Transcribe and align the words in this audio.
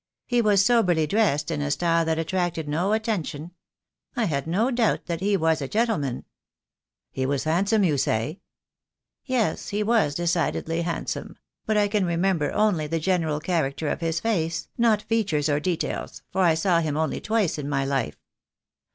He 0.25 0.41
was 0.41 0.65
soberly 0.65 1.05
dressed 1.05 1.51
in 1.51 1.61
a 1.61 1.69
style 1.69 2.03
that 2.05 2.17
attracted 2.17 2.67
no 2.67 2.91
attention. 2.91 3.51
I 4.15 4.23
had 4.25 4.47
no 4.47 4.71
doubt 4.71 5.05
that 5.05 5.19
he 5.19 5.37
was 5.37 5.61
a 5.61 5.67
gentleman." 5.67 6.25
"He 7.11 7.23
was 7.27 7.43
handsome, 7.43 7.83
you 7.83 7.99
say?" 7.99 8.41
"Yes, 9.25 9.69
he 9.69 9.83
was 9.83 10.15
decidedly 10.15 10.81
handsome— 10.81 11.37
but 11.67 11.77
I 11.77 11.87
can 11.87 12.05
re 12.07 12.15
member 12.17 12.51
only 12.51 12.87
the 12.87 12.99
general 12.99 13.39
character 13.39 13.89
of 13.89 14.01
his 14.01 14.19
face, 14.19 14.69
not 14.75 15.03
features 15.03 15.49
or 15.49 15.59
details, 15.59 16.23
for 16.31 16.41
I 16.41 16.55
saw 16.55 16.79
him 16.79 16.97
only 16.97 17.21
twice 17.21 17.59
in 17.59 17.69
my 17.69 17.85
life." 17.85 18.17